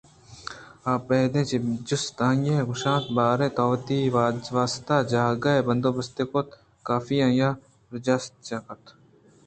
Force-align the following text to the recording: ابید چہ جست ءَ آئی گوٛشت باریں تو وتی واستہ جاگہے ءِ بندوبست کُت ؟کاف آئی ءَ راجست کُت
ابید 0.93 1.33
چہ 1.49 1.57
جست 1.87 2.19
ءَ 2.19 2.23
آئی 2.27 2.53
گوٛشت 2.67 3.05
باریں 3.15 3.53
تو 3.57 3.63
وتی 3.69 3.99
واستہ 4.55 4.97
جاگہے 5.11 5.55
ءِ 5.61 5.65
بندوبست 5.67 6.17
کُت 6.31 6.49
؟کاف 6.67 7.07
آئی 7.25 7.43
ءَ 7.47 7.59
راجست 7.91 8.33
کُت 8.67 8.83